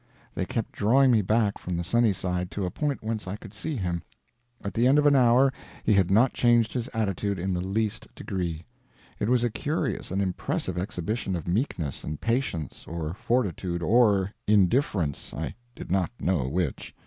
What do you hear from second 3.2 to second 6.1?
I could see him. At the end of an hour he had